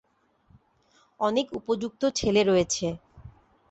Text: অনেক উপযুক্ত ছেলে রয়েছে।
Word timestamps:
অনেক 1.19 1.47
উপযুক্ত 1.59 2.01
ছেলে 2.19 2.41
রয়েছে। 2.43 2.87